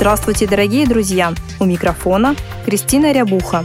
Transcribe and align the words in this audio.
Здравствуйте, 0.00 0.46
дорогие 0.46 0.86
друзья! 0.86 1.34
У 1.60 1.66
микрофона 1.66 2.34
Кристина 2.64 3.12
Рябуха. 3.12 3.64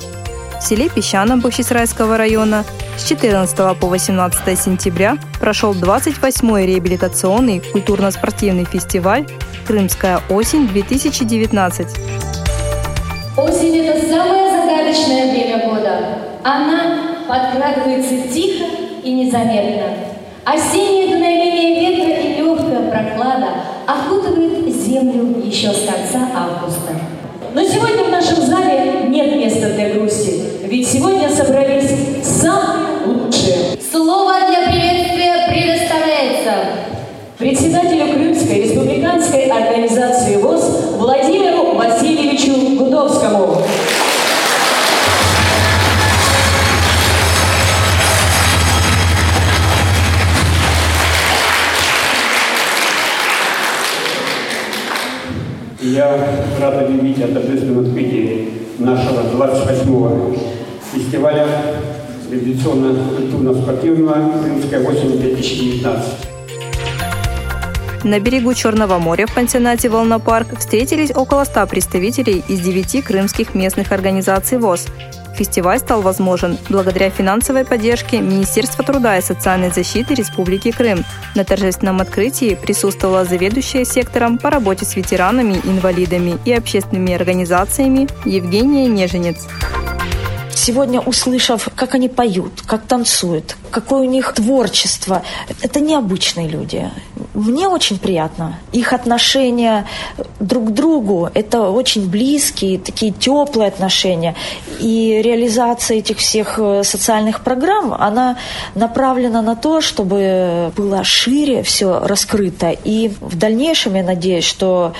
В 0.59 0.61
селе 0.61 0.89
Песчаном 0.89 1.39
Бахчисарайского 1.39 2.17
района 2.17 2.65
с 2.97 3.05
14 3.07 3.79
по 3.79 3.87
18 3.87 4.59
сентября 4.59 5.17
прошел 5.39 5.73
28-й 5.73 6.65
реабилитационный 6.65 7.61
культурно-спортивный 7.61 8.65
фестиваль 8.65 9.25
«Крымская 9.65 10.19
осень-2019». 10.29 11.87
Осень– 13.37 13.77
это 13.87 14.05
самое 14.05 14.51
загадочное 14.51 15.31
время 15.31 15.69
года. 15.69 16.17
Она 16.43 17.23
подкрадывается 17.29 18.27
тихо 18.27 18.65
и 19.05 19.13
незаметно. 19.13 19.85
Осеннее 20.43 21.04
августа. 26.65 26.93
Но 27.53 27.63
сегодня 27.63 28.03
в 28.03 28.09
нашем 28.09 28.41
зале 28.45 29.05
нет 29.07 29.35
места 29.35 29.69
для 29.69 29.93
грусти, 29.93 30.41
ведь 30.63 30.87
сегодня 30.87 31.29
собрались 31.29 31.91
самые 32.23 33.05
лучшие. 33.05 33.77
Слово 33.91 34.33
для 34.49 34.69
приветствия 34.69 35.47
предоставляется 35.47 36.51
председателю 37.37 38.13
Крымской 38.13 38.63
республиканской 38.63 39.43
организации 39.43 40.37
ВОЗ 40.37 40.95
Владимиру 40.97 41.75
Васильевичу 41.75 42.77
Гудовскому. 42.77 43.57
Я 55.95 56.11
рад 56.59 56.73
объявить 56.73 57.21
о 57.21 57.27
торжественном 57.29 57.85
открытии 57.85 58.49
нашего 58.79 59.21
28-го 59.21 60.35
фестиваля 60.93 61.47
традиционно-культурно-спортивного 62.29 64.43
«Крымская 64.43 64.85
осень-2019». 64.85 66.03
На 68.03 68.19
берегу 68.19 68.53
Черного 68.53 68.97
моря 68.97 69.25
в 69.25 69.33
пансионате 69.33 69.87
«Волнопарк» 69.87 70.59
встретились 70.59 71.11
около 71.15 71.45
100 71.45 71.65
представителей 71.67 72.43
из 72.45 72.59
девяти 72.59 73.01
крымских 73.01 73.55
местных 73.55 73.93
организаций 73.93 74.57
ВОЗ. 74.57 74.87
Фестиваль 75.35 75.79
стал 75.79 76.01
возможен 76.01 76.57
благодаря 76.69 77.09
финансовой 77.09 77.65
поддержке 77.65 78.21
Министерства 78.21 78.83
труда 78.83 79.17
и 79.17 79.21
социальной 79.21 79.69
защиты 79.69 80.13
Республики 80.13 80.71
Крым. 80.71 81.03
На 81.35 81.43
торжественном 81.43 81.99
открытии 81.99 82.55
присутствовала 82.55 83.25
заведующая 83.25 83.83
сектором 83.83 84.37
по 84.37 84.49
работе 84.49 84.85
с 84.85 84.95
ветеранами, 84.95 85.59
инвалидами 85.65 86.37
и 86.45 86.53
общественными 86.53 87.13
организациями 87.13 88.07
Евгения 88.23 88.87
Неженец. 88.87 89.45
Сегодня, 90.53 91.01
услышав, 91.01 91.67
как 91.75 91.95
они 91.95 92.07
поют, 92.07 92.61
как 92.65 92.83
танцуют, 92.87 93.57
какое 93.71 93.99
у 93.99 94.09
них 94.09 94.33
творчество, 94.33 95.21
это 95.61 95.81
необычные 95.81 96.47
люди. 96.47 96.89
Мне 97.35 97.67
очень 97.67 97.99
приятно. 97.99 98.57
Их 98.71 98.93
отношения 98.93 99.85
друг 100.39 100.69
к 100.69 100.71
другу– 100.71 101.29
это 101.33 101.69
очень 101.69 102.09
близкие, 102.09 102.79
такие 102.79 103.11
теплые 103.11 103.67
отношения. 103.67 104.35
И 104.79 105.21
реализация 105.21 105.97
этих 105.97 106.17
всех 106.17 106.57
э, 106.57 106.83
социальных 106.83 107.41
программ, 107.41 107.93
она 107.93 108.37
направлена 108.73 109.41
на 109.41 109.57
то, 109.57 109.81
чтобы 109.81 110.71
было 110.77 111.03
шире 111.03 111.61
все 111.63 111.99
раскрыто. 111.99 112.69
И 112.69 113.11
в 113.19 113.37
дальнейшем 113.37 113.95
я 113.95 114.03
надеюсь, 114.03 114.45
что 114.45 114.93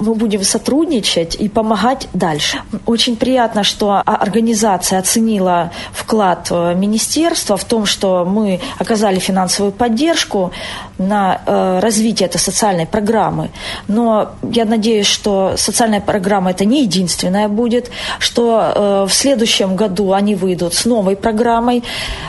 мы 0.00 0.14
будем 0.14 0.42
сотрудничать 0.42 1.34
и 1.34 1.48
помогать 1.48 2.08
дальше. 2.12 2.58
Очень 2.86 3.16
приятно, 3.16 3.64
что 3.64 4.02
организация 4.04 4.98
оценила 4.98 5.70
вклад 5.92 6.48
э, 6.50 6.74
министерства 6.74 7.56
в 7.56 7.64
том, 7.64 7.86
что 7.86 8.24
мы 8.24 8.60
оказали 8.78 9.18
финансовую 9.18 9.72
поддержку 9.72 10.52
на 10.98 11.40
э, 11.46 11.80
развитие 11.80 12.28
этой 12.28 12.38
социальной 12.38 12.86
программы. 12.86 13.50
Но 13.88 14.32
я 14.42 14.64
надеюсь, 14.64 15.06
что 15.06 15.54
социальная 15.56 16.00
программа 16.00 16.50
это 16.50 16.64
не 16.64 16.82
единственная 16.82 17.48
будет, 17.48 17.90
что 18.18 18.72
э, 18.74 19.06
в 19.08 19.12
следующем 19.12 19.76
году 19.76 20.12
они 20.12 20.34
выйдут 20.34 20.74
с 20.74 20.84
новой 20.84 21.16
программой, 21.16 21.82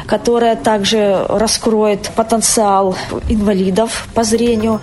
которая 0.05 0.55
также 0.55 1.25
раскроет 1.29 2.11
потенциал 2.15 2.95
инвалидов 3.29 4.07
по 4.13 4.23
зрению. 4.23 4.81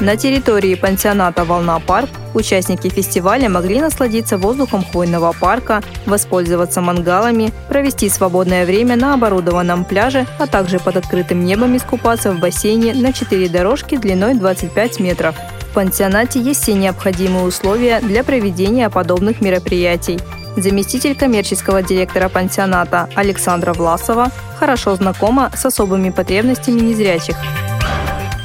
На 0.00 0.16
территории 0.16 0.74
пансионата 0.74 1.44
«Волна 1.44 1.78
парк» 1.78 2.10
участники 2.34 2.88
фестиваля 2.88 3.48
могли 3.48 3.80
насладиться 3.80 4.38
воздухом 4.38 4.84
хвойного 4.84 5.32
парка, 5.32 5.82
воспользоваться 6.04 6.80
мангалами, 6.80 7.52
провести 7.68 8.08
свободное 8.08 8.66
время 8.66 8.96
на 8.96 9.14
оборудованном 9.14 9.84
пляже, 9.84 10.26
а 10.40 10.48
также 10.48 10.80
под 10.80 10.96
открытым 10.96 11.44
небом 11.44 11.76
искупаться 11.76 12.32
в 12.32 12.40
бассейне 12.40 12.92
на 12.92 13.12
4 13.12 13.48
дорожки 13.48 13.96
длиной 13.96 14.34
25 14.34 14.98
метров. 14.98 15.36
В 15.70 15.74
пансионате 15.74 16.40
есть 16.40 16.62
все 16.62 16.74
необходимые 16.74 17.44
условия 17.44 18.00
для 18.00 18.24
проведения 18.24 18.90
подобных 18.90 19.40
мероприятий. 19.40 20.18
Заместитель 20.56 21.14
коммерческого 21.16 21.82
директора 21.82 22.28
пансионата 22.28 23.08
Александра 23.14 23.72
Власова 23.72 24.30
хорошо 24.58 24.96
знакома 24.96 25.52
с 25.54 25.64
особыми 25.64 26.10
потребностями 26.10 26.80
незрячих– 26.80 27.36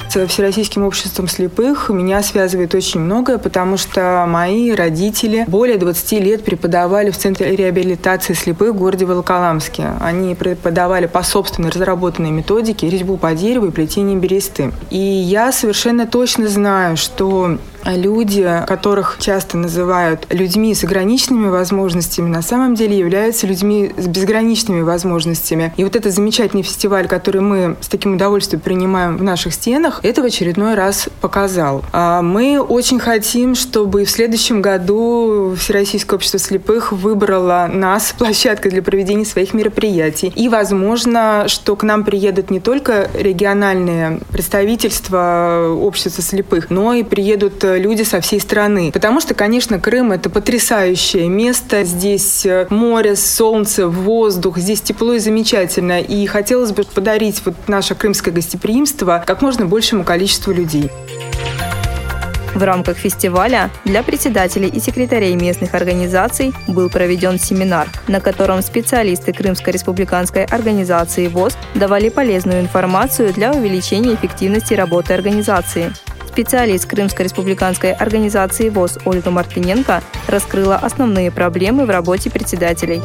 с 0.10 0.28
Всероссийским 0.28 0.84
обществом 0.84 1.28
слепых 1.28 1.90
меня 1.90 2.24
связывает 2.24 2.74
очень 2.74 3.00
многое, 3.00 3.38
потому 3.38 3.78
что 3.78 4.26
мои 4.28 4.72
родители 4.72 5.46
более 5.48 5.78
20 5.78 6.12
лет 6.14 6.44
преподавали 6.44 7.12
в 7.12 7.18
Центре 7.18 7.56
реабилитации 7.56 8.34
слепых 8.34 8.74
в 8.74 8.78
городе 8.78 9.06
Волоколамске. 9.06 9.90
Они 10.02 10.34
преподавали 10.34 11.06
по 11.06 11.22
собственной 11.22 11.70
разработанной 11.70 12.32
методике 12.32 12.90
резьбу 12.90 13.18
по 13.18 13.34
дереву 13.36 13.68
и 13.68 13.72
плетение 13.72 14.18
бересты. 14.18 14.72
И 14.90 14.98
я 14.98 15.52
совершенно 15.52 16.08
точно 16.08 16.48
знаю, 16.48 16.98
что 16.98 17.60
люди, 17.86 18.64
которых 18.68 19.18
часто 19.20 19.58
называют 19.58 20.28
людьми 20.30 20.74
с 20.74 20.84
ограниченными 20.84 21.50
возможностями, 21.50 22.30
на 22.30 22.42
самом 22.42 22.76
деле 22.76 22.98
являются 22.98 23.48
людьми 23.48 23.92
с 23.98 24.08
безграничными 24.08 24.82
возможностями. 24.82 25.74
И 25.78 25.84
вот 25.84 25.96
этот 25.96 26.14
замечательный 26.14 26.64
фестиваль, 26.64 27.08
который 27.08 27.42
мы 27.42 27.76
с 27.82 27.88
таким 27.88 28.16
удовольствием 28.16 28.62
принимаем 28.62 29.18
в 29.18 29.24
наших 29.24 29.54
стенах, 29.54 30.00
это 30.04 30.22
в 30.22 30.26
очередной 30.26 30.76
раз 30.76 31.10
показал. 31.22 31.84
А 31.92 32.22
мы 32.22 32.60
очень 32.60 33.00
хотим, 33.00 33.56
чтобы 33.56 34.06
в 34.06 34.10
следующем 34.10 34.62
году 34.62 35.56
Всероссийское 35.58 36.18
общество 36.18 36.40
слепых 36.40 36.92
выбрало 36.92 37.70
нас 37.72 38.14
площадкой 38.18 38.70
для 38.70 38.82
проведения 38.82 39.26
своих 39.26 39.54
мероприятий. 39.54 40.32
И, 40.36 40.50
возможно, 40.50 41.46
что 41.48 41.76
к 41.76 41.84
нам 41.84 42.04
приедут 42.04 42.50
не 42.50 42.60
только 42.60 43.10
региональные 43.14 44.20
представительства 44.32 45.78
общества 45.80 46.24
слепых, 46.24 46.70
но 46.70 46.94
и 46.94 47.04
приедут 47.04 47.64
люди 47.78 48.04
со 48.04 48.22
всей 48.22 48.40
страны. 48.40 48.92
Потому 48.92 49.22
что, 49.22 49.34
конечно, 49.34 49.80
Крым– 49.80 50.12
это 50.14 50.30
потрясающее 50.30 51.28
место. 51.28 51.84
Здесь 51.84 52.46
э, 52.46 52.68
море, 52.70 53.16
солнце, 53.16 53.88
воздух, 53.88 54.58
здесь 54.58 54.82
тепло 54.82 55.14
и 55.14 55.20
замечательно. 55.20 56.00
И 56.00 56.26
хотелось 56.26 56.72
бы 56.72 56.84
подарить 56.84 57.42
вот 57.46 57.56
наше 57.68 57.96
крымское 57.96 58.34
гостеприимство 58.34 59.24
как 59.26 59.42
можно 59.42 59.66
большему 59.66 60.04
количеству 60.04 60.52
людей. 60.52 60.90
В 62.60 62.64
рамках 62.64 62.98
фестиваля 62.98 63.70
для 63.86 64.04
председателей 64.04 64.68
и 64.68 64.80
секретарей 64.80 65.34
местных 65.36 65.76
организаций 65.76 66.54
был 66.68 66.90
проведен 66.90 67.40
семинар, 67.40 67.88
на 68.08 68.20
котором 68.20 68.62
специалисты 68.62 69.32
Крымской 69.32 69.72
республиканской 69.72 70.44
организации 70.44 71.28
ВОЗ 71.28 71.58
давали 71.76 72.10
полезную 72.10 72.60
информацию 72.60 73.34
для 73.34 73.54
увеличения 73.54 74.14
эффективности 74.16 74.74
работы 74.74 75.14
организации. 75.14 75.94
Специалист 76.40 76.86
Крымской 76.86 77.26
республиканской 77.26 77.92
организации 77.92 78.70
ВОЗ 78.70 79.00
Ольга 79.04 79.30
Мартыненко 79.30 80.02
раскрыла 80.30 80.78
основные 80.78 81.32
проблемы 81.32 81.86
в 81.86 81.90
работе 81.90 82.30
председателей. 82.30 83.02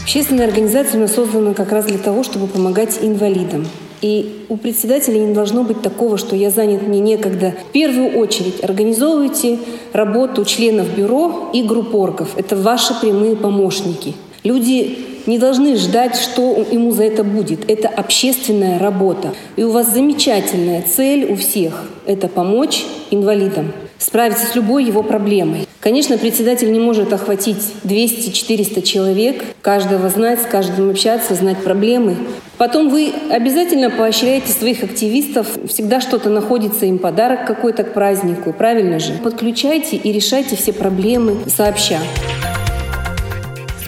Общественная 0.00 0.46
организация 0.46 0.96
у 0.96 1.02
нас 1.02 1.12
создана 1.14 1.52
как 1.52 1.70
раз 1.70 1.84
для 1.84 1.98
того, 1.98 2.22
чтобы 2.22 2.46
помогать 2.46 2.96
инвалидам. 3.02 3.66
И 4.00 4.46
у 4.48 4.56
председателя 4.56 5.18
не 5.18 5.34
должно 5.34 5.64
быть 5.64 5.82
такого, 5.82 6.16
что 6.16 6.34
я 6.34 6.48
занят, 6.48 6.80
мне 6.80 6.98
некогда. 7.00 7.52
В 7.68 7.72
первую 7.72 8.16
очередь 8.16 8.64
организовывайте 8.64 9.58
работу 9.92 10.46
членов 10.46 10.88
бюро 10.96 11.50
и 11.52 11.62
групп 11.62 11.94
оргов. 11.94 12.38
Это 12.38 12.56
ваши 12.56 12.98
прямые 12.98 13.36
помощники. 13.36 14.14
Люди 14.44 15.15
не 15.26 15.38
должны 15.38 15.76
ждать, 15.76 16.16
что 16.16 16.64
ему 16.70 16.92
за 16.92 17.04
это 17.04 17.24
будет. 17.24 17.68
Это 17.70 17.88
общественная 17.88 18.78
работа. 18.78 19.34
И 19.56 19.62
у 19.62 19.70
вас 19.70 19.92
замечательная 19.92 20.82
цель 20.82 21.30
у 21.30 21.36
всех– 21.36 21.84
это 22.06 22.28
помочь 22.28 22.84
инвалидам 23.10 23.72
справиться 23.98 24.46
с 24.46 24.54
любой 24.54 24.84
его 24.84 25.02
проблемой. 25.02 25.66
Конечно, 25.80 26.18
председатель 26.18 26.70
не 26.72 26.78
может 26.78 27.12
охватить 27.12 27.62
200-400 27.84 28.82
человек, 28.82 29.44
каждого 29.62 30.08
знать, 30.08 30.42
с 30.42 30.46
каждым 30.46 30.90
общаться, 30.90 31.34
знать 31.34 31.58
проблемы. 31.58 32.16
Потом 32.58 32.88
вы 32.88 33.12
обязательно 33.30 33.90
поощряете 33.90 34.52
своих 34.52 34.82
активистов, 34.82 35.46
всегда 35.68 36.00
что-то 36.00 36.28
находится 36.28 36.86
им 36.86 36.98
подарок 36.98 37.46
какой-то 37.46 37.84
к 37.84 37.94
празднику, 37.94 38.52
правильно 38.52 38.98
же? 38.98 39.14
Подключайте 39.22 39.96
и 39.96 40.12
решайте 40.12 40.56
все 40.56 40.72
проблемы 40.72 41.36
сообща. 41.46 42.00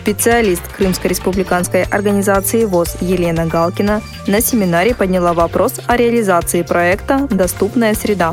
Специалист 0.09 0.63
Крымской 0.75 1.11
республиканской 1.11 1.83
организации 1.83 2.65
ВОЗ 2.65 2.97
Елена 3.03 3.45
Галкина 3.45 4.01
на 4.27 4.41
семинаре 4.41 4.95
подняла 4.95 5.35
вопрос 5.35 5.75
о 5.87 5.99
реализации 5.99 6.63
проекта 6.63 7.29
«Доступная 7.31 7.93
среда». 7.93 8.33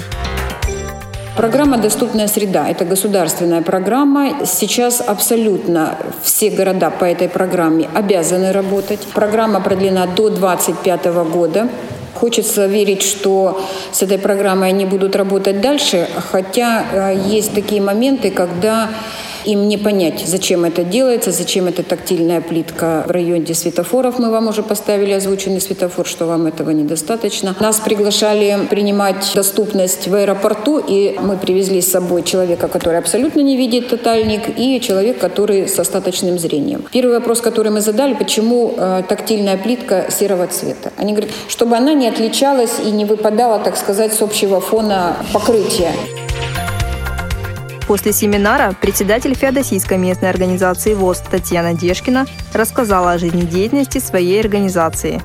Программа 1.36 1.77
«Доступная 1.77 2.30
среда»– 2.30 2.69
это 2.69 2.86
государственная 2.86 3.62
программа. 3.62 4.45
Сейчас 4.45 5.04
абсолютно 5.06 5.98
все 6.24 6.50
города 6.50 6.89
по 6.92 7.04
этой 7.04 7.27
программе 7.27 7.89
обязаны 7.94 8.54
работать. 8.54 9.01
Программа 9.13 9.60
продлена 9.60 10.06
до 10.06 10.30
2025 10.30 11.06
года. 11.30 11.68
Хочется 12.13 12.68
верить, 12.68 13.01
что 13.01 13.62
с 13.92 14.01
этой 14.01 14.18
программой 14.18 14.69
они 14.69 14.86
будут 14.86 15.18
работать 15.18 15.60
дальше, 15.60 16.07
хотя 16.31 16.86
э, 16.89 17.19
есть 17.27 17.54
такие 17.54 17.81
моменты, 17.81 18.31
когда 18.31 18.92
им 19.45 19.68
не 19.68 19.77
понять, 19.77 20.24
зачем 20.25 20.65
это 20.65 20.83
делается, 20.83 21.31
зачем 21.31 21.68
эта 21.68 21.83
тактильная 21.83 22.42
плитка 22.42 23.03
в 23.07 23.12
районе 23.12 23.53
светофоров. 23.53 24.19
Мы 24.19 24.31
вам 24.31 24.47
уже 24.47 24.63
поставили 24.63 25.12
озвученный 25.12 25.62
светофор, 25.62 26.06
что 26.06 26.25
вам 26.25 26.47
этого 26.47 26.71
недостаточно. 26.71 27.56
Нас 27.59 27.80
приглашали 27.80 28.68
принимать 28.69 29.31
доступность 29.36 30.07
в 30.07 30.15
аэропорту, 30.15 30.80
и 30.80 31.15
мы 31.19 31.38
привезли 31.38 31.81
с 31.81 31.92
собой 31.92 32.24
человека, 32.24 32.68
который 32.68 33.00
абсолютно 33.00 33.42
не 33.42 33.57
видит 33.57 33.89
тотальник, 33.89 34.57
и 34.57 34.81
человек, 34.81 35.19
который 35.19 35.68
с 35.68 35.77
остаточным 35.80 36.39
зрением. 36.39 36.86
Первый 36.91 37.15
вопрос, 37.15 37.41
который 37.41 37.71
мы 37.71 37.81
задали, 37.81 38.13
почему 38.13 38.74
э, 38.75 39.03
тактильная 39.07 39.57
плитка 39.57 40.06
серого 40.09 40.48
цвета. 40.48 40.91
Они 40.98 41.13
говорят, 41.13 41.31
чтобы 41.48 41.75
она 41.75 41.94
не 41.94 42.07
отличалась 42.07 42.80
и 42.83 42.91
не 42.91 43.06
выпадала, 43.06 43.59
так 43.59 43.77
сказать, 43.77 44.13
с 44.13 44.21
общего 44.21 44.59
фона 44.59 45.18
покрытия. 45.33 45.91
После 47.88 48.14
семинара 48.14 48.76
председатель 48.82 49.36
Феодосийской 49.36 49.98
местной 49.98 50.32
организации 50.32 50.96
ВОЗ 50.96 51.20
Татьяна 51.30 51.76
Дешкина 51.76 52.26
рассказала 52.54 53.12
о 53.12 53.18
жизнедеятельности 53.20 54.00
своей 54.00 54.42
организации. 54.42 55.22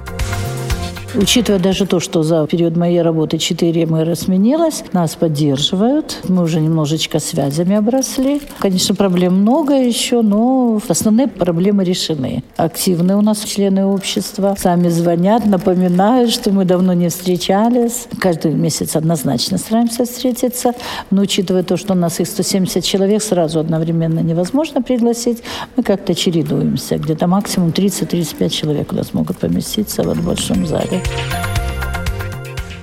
Учитывая 1.15 1.59
даже 1.59 1.87
то, 1.87 1.99
что 1.99 2.23
за 2.23 2.47
период 2.47 2.77
моей 2.77 3.03
работы 3.03 3.39
четыре 3.39 3.85
мэра 3.85 4.15
сменилось, 4.15 4.85
нас 4.93 5.17
поддерживают. 5.17 6.19
Мы 6.29 6.43
уже 6.43 6.61
немножечко 6.61 7.19
связями 7.19 7.75
обросли. 7.75 8.41
Конечно, 8.61 8.95
проблем 8.95 9.41
много 9.41 9.75
еще, 9.75 10.23
но 10.23 10.81
основные 10.89 11.27
проблемы 11.27 11.83
решены. 11.83 12.45
Активны 12.57 13.17
у 13.17 13.23
нас 13.23 13.43
члены 13.43 13.87
общества. 13.87 14.55
Сами 14.57 14.89
звонят, 14.89 15.47
напоминают, 15.47 16.31
что 16.31 16.53
мы 16.53 16.65
давно 16.65 16.93
не 16.93 17.09
встречались. 17.09 18.07
Каждый 18.21 18.55
месяц 18.55 18.95
однозначно 18.95 19.59
стараемся 19.59 20.05
встретиться. 20.05 20.75
Но 21.11 21.23
учитывая 21.23 21.65
то, 21.65 21.77
что 21.77 21.95
у 21.95 21.97
нас 21.97 22.21
их 22.21 22.29
170 22.29 22.85
человек, 22.85 23.23
сразу 23.23 23.59
одновременно 23.59 24.21
невозможно 24.21 24.81
пригласить, 24.81 25.43
мы 25.77 25.83
как-то 25.83 26.15
чередуемся. 26.15 26.99
Где-то 26.99 27.27
максимум 27.27 27.71
30-35 27.71 28.49
человек 28.51 28.93
у 28.93 28.97
нас 28.97 29.13
могут 29.13 29.39
поместиться 29.39 30.03
в 30.05 30.25
большом 30.25 30.67
зале. 30.67 31.00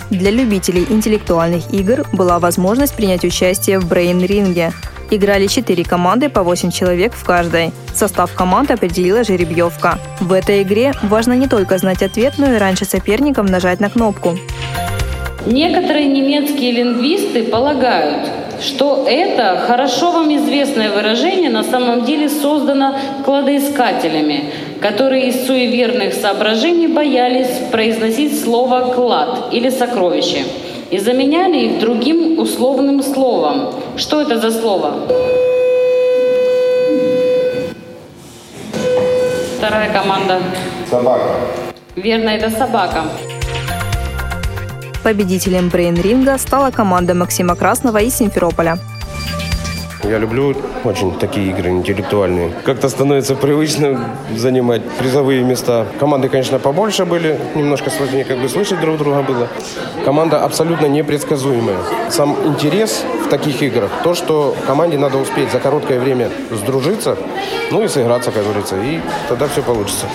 Для 0.09 0.31
любителей 0.31 0.85
интеллектуальных 0.89 1.73
игр 1.73 2.05
была 2.13 2.39
возможность 2.39 2.95
принять 2.95 3.25
участие 3.25 3.79
в 3.79 3.87
брейн-ринге. 3.87 4.71
Играли 5.11 5.47
четыре 5.47 5.83
команды 5.83 6.29
по 6.29 6.43
8 6.43 6.71
человек 6.71 7.13
в 7.13 7.23
каждой. 7.25 7.71
Состав 7.93 8.33
команд 8.33 8.71
определила 8.71 9.23
жеребьевка. 9.23 9.99
В 10.19 10.33
этой 10.33 10.63
игре 10.63 10.93
важно 11.03 11.33
не 11.33 11.47
только 11.47 11.77
знать 11.77 12.01
ответ, 12.01 12.33
но 12.37 12.53
и 12.53 12.57
раньше 12.57 12.85
соперников 12.85 13.49
нажать 13.49 13.79
на 13.79 13.89
кнопку. 13.89 14.37
Некоторые 15.45 16.07
немецкие 16.07 16.71
лингвисты 16.71 17.43
полагают, 17.43 18.27
что 18.61 19.05
это 19.07 19.63
хорошо 19.65 20.11
вам 20.11 20.35
известное 20.35 20.91
выражение 20.91 21.49
на 21.49 21.63
самом 21.63 22.05
деле 22.05 22.27
создано 22.27 22.97
кладоискателями, 23.23 24.51
которые 24.81 25.29
из 25.29 25.45
суеверных 25.47 26.13
соображений 26.13 26.87
боялись 26.87 27.49
произносить 27.71 28.41
слово 28.41 28.93
«клад» 28.93 29.53
или 29.53 29.69
«сокровище» 29.69 30.43
и 30.91 30.99
заменяли 30.99 31.57
их 31.57 31.79
другим 31.79 32.39
условным 32.39 33.03
словом. 33.03 33.73
Что 33.97 34.21
это 34.21 34.39
за 34.39 34.51
слово? 34.51 34.93
Вторая 39.57 39.91
команда. 39.91 40.39
Собака. 40.89 41.35
Верно, 41.95 42.29
это 42.29 42.49
собака. 42.49 43.03
Победителем 45.03 45.69
брейн-ринга 45.69 46.37
стала 46.37 46.71
команда 46.71 47.13
Максима 47.13 47.55
Красного 47.55 47.97
из 47.97 48.15
Симферополя. 48.15 48.77
Я 50.03 50.19
люблю 50.19 50.55
очень 50.83 51.17
такие 51.17 51.49
игры 51.49 51.69
интеллектуальные. 51.69 52.53
Как-то 52.63 52.87
становится 52.87 53.35
привычно 53.35 54.15
занимать 54.35 54.81
призовые 54.99 55.43
места. 55.43 55.87
Команды, 55.99 56.29
конечно, 56.29 56.59
побольше 56.59 57.05
были, 57.05 57.39
немножко 57.55 57.89
сложнее 57.89 58.23
как 58.23 58.39
бы 58.39 58.47
слышать 58.47 58.79
друг 58.79 58.97
друга 58.97 59.23
было. 59.23 59.47
Команда 60.05 60.43
абсолютно 60.43 60.85
непредсказуемая. 60.85 61.77
Сам 62.09 62.35
интерес 62.45 63.03
в 63.25 63.29
таких 63.29 63.61
играх, 63.61 63.91
то, 64.03 64.13
что 64.13 64.55
команде 64.65 64.97
надо 64.97 65.17
успеть 65.17 65.51
за 65.51 65.59
короткое 65.59 65.99
время 65.99 66.29
сдружиться, 66.51 67.17
ну 67.71 67.83
и 67.83 67.87
сыграться, 67.87 68.31
как 68.31 68.43
говорится, 68.43 68.75
и 68.81 69.01
тогда 69.27 69.47
все 69.47 69.61
получится. 69.61 70.05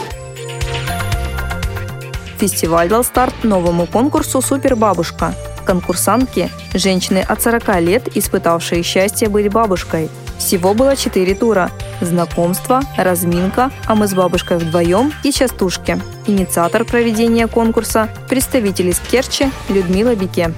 Фестиваль 2.38 2.88
дал 2.88 3.04
старт 3.04 3.34
новому 3.42 3.86
конкурсу 3.86 4.40
«Супербабушка», 4.40 5.34
Конкурсантки– 5.64 6.50
женщины 6.74 7.18
от 7.18 7.42
40 7.42 7.80
лет, 7.80 8.16
испытавшие 8.16 8.82
счастье 8.82 9.28
быть 9.28 9.50
бабушкой. 9.50 10.08
Всего 10.38 10.74
было 10.74 10.96
четыре 10.96 11.34
тура– 11.34 11.70
знакомство, 12.00 12.82
разминка, 12.96 13.70
а 13.86 13.94
мы 13.94 14.08
с 14.08 14.14
бабушкой 14.14 14.58
вдвоем 14.58 15.12
и 15.22 15.30
частушки. 15.30 16.00
Инициатор 16.26 16.84
проведения 16.84 17.46
конкурса– 17.46 18.08
представитель 18.28 18.88
из 18.88 18.98
Керчи 18.98 19.50
Людмила 19.68 20.14
Бике 20.14 20.52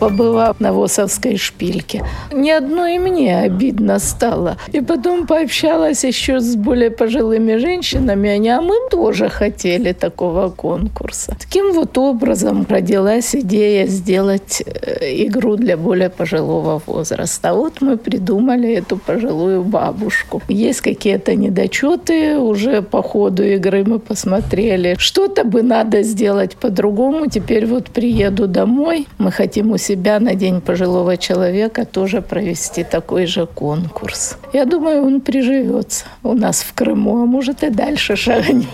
побыла 0.00 0.56
на 0.58 0.72
Восовской 0.72 1.36
шпильке. 1.36 2.02
Ни 2.32 2.50
одной 2.50 2.98
мне 2.98 3.38
обидно 3.38 3.98
стало. 3.98 4.56
И 4.72 4.80
потом 4.80 5.26
пообщалась 5.26 6.04
еще 6.04 6.40
с 6.40 6.56
более 6.56 6.90
пожилыми 6.90 7.56
женщинами. 7.56 8.30
Они, 8.30 8.48
а 8.48 8.60
мы 8.62 8.74
тоже 8.90 9.28
хотели 9.28 9.92
такого 9.92 10.48
конкурса. 10.48 11.36
Таким 11.38 11.72
вот 11.72 11.98
образом 11.98 12.66
родилась 12.68 13.34
идея 13.34 13.86
сделать 13.86 14.62
э, 14.66 15.26
игру 15.26 15.56
для 15.56 15.76
более 15.76 16.08
пожилого 16.08 16.82
возраста. 16.86 17.52
Вот 17.52 17.82
мы 17.82 17.96
придумали 17.96 18.72
эту 18.72 18.96
пожилую 18.96 19.62
бабушку. 19.62 20.40
Есть 20.48 20.80
какие-то 20.80 21.34
недочеты, 21.34 22.38
уже 22.38 22.80
по 22.80 23.02
ходу 23.02 23.42
игры 23.42 23.84
мы 23.84 23.98
посмотрели. 23.98 24.96
Что-то 24.98 25.44
бы 25.44 25.62
надо 25.62 26.02
сделать 26.02 26.56
по-другому. 26.56 27.26
Теперь 27.26 27.66
вот 27.66 27.90
приеду 27.90 28.46
домой, 28.46 29.06
мы 29.18 29.30
хотим 29.30 29.72
у 29.72 29.78
себя 29.90 30.20
на 30.20 30.36
День 30.36 30.60
пожилого 30.60 31.16
человека 31.16 31.84
тоже 31.84 32.22
провести 32.22 32.84
такой 32.84 33.26
же 33.26 33.46
конкурс. 33.46 34.36
Я 34.52 34.64
думаю, 34.64 35.04
он 35.04 35.20
приживется 35.20 36.04
у 36.22 36.34
нас 36.34 36.62
в 36.62 36.74
Крыму, 36.74 37.22
а 37.22 37.26
может 37.26 37.64
и 37.64 37.70
дальше 37.70 38.14
шагнет. 38.14 38.68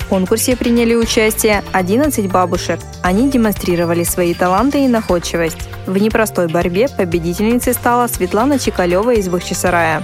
В 0.00 0.08
конкурсе 0.08 0.56
приняли 0.56 0.94
участие 0.94 1.62
11 1.72 2.32
бабушек. 2.32 2.80
Они 3.02 3.30
демонстрировали 3.30 4.04
свои 4.04 4.32
таланты 4.32 4.84
и 4.84 4.88
находчивость. 4.88 5.68
В 5.86 5.98
непростой 5.98 6.48
борьбе 6.48 6.88
победительницей 6.88 7.74
стала 7.74 8.06
Светлана 8.06 8.58
Чекалева 8.58 9.12
из 9.12 9.28
Бахчисарая. 9.28 10.02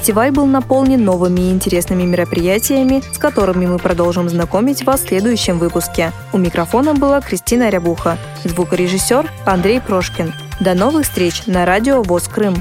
Фестиваль 0.00 0.30
был 0.30 0.46
наполнен 0.46 1.04
новыми 1.04 1.42
и 1.42 1.50
интересными 1.50 2.04
мероприятиями, 2.04 3.02
с 3.12 3.18
которыми 3.18 3.66
мы 3.66 3.76
продолжим 3.76 4.30
знакомить 4.30 4.82
вас 4.86 5.02
в 5.02 5.08
следующем 5.08 5.58
выпуске. 5.58 6.12
У 6.32 6.38
микрофона 6.38 6.94
была 6.94 7.20
Кристина 7.20 7.68
Рябуха, 7.68 8.16
звукорежиссер 8.42 9.30
Андрей 9.44 9.78
Прошкин. 9.78 10.32
До 10.58 10.72
новых 10.72 11.04
встреч 11.04 11.42
на 11.46 11.66
радио 11.66 12.02
ВОЗ 12.02 12.28
Крым. 12.28 12.54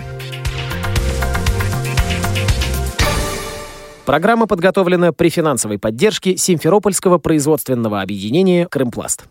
Программа 4.03 4.46
подготовлена 4.46 5.13
при 5.13 5.29
финансовой 5.29 5.79
поддержке 5.79 6.36
Симферопольского 6.36 7.19
производственного 7.19 8.01
объединения 8.01 8.67
«Крымпласт». 8.67 9.29